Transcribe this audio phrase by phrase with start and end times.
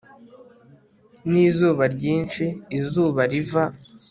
[1.31, 2.45] n'izuba ryinshi
[2.79, 3.63] izuba riva